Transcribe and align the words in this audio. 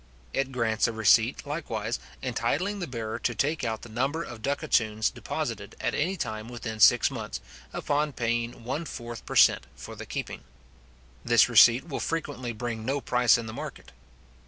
It 0.33 0.51
grants 0.51 0.87
a 0.87 0.91
receipt 0.91 1.45
likewise, 1.45 1.99
entitling 2.23 2.79
the 2.79 2.87
bearer 2.87 3.19
to 3.19 3.35
take 3.35 3.63
out 3.63 3.83
the 3.83 3.87
number 3.89 4.23
of 4.23 4.41
ducatoons 4.41 5.11
deposited 5.11 5.75
at 5.79 5.93
any 5.93 6.17
time 6.17 6.49
within 6.49 6.79
six 6.79 7.11
months, 7.11 7.39
upon 7.71 8.11
paying 8.13 8.63
one 8.63 8.85
fourth 8.85 9.23
per 9.27 9.35
cent. 9.35 9.67
for 9.75 9.95
the 9.95 10.07
keeping. 10.07 10.43
This 11.23 11.47
receipt 11.47 11.87
will 11.87 11.99
frequently 11.99 12.51
bring 12.51 12.83
no 12.83 12.99
price 12.99 13.37
in 13.37 13.45
the 13.45 13.53
market. 13.53 13.91